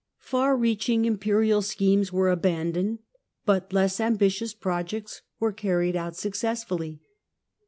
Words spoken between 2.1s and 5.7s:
were abandoned, but less ambitious projects were